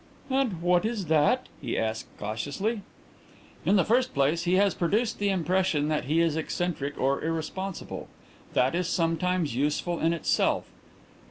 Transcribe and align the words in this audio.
"And 0.31 0.63
what 0.63 0.83
is 0.83 1.05
that?" 1.13 1.47
he 1.61 1.77
asked 1.77 2.07
cautiously. 2.17 2.81
"In 3.65 3.75
the 3.75 3.85
first 3.85 4.15
place 4.15 4.45
he 4.45 4.55
has 4.55 4.73
produced 4.73 5.19
the 5.19 5.29
impression 5.29 5.89
that 5.89 6.05
he 6.05 6.21
is 6.21 6.35
eccentric 6.35 6.99
or 6.99 7.23
irresponsible. 7.23 8.07
That 8.55 8.73
is 8.73 8.87
sometimes 8.87 9.55
useful 9.55 9.99
in 9.99 10.11
itself. 10.11 10.65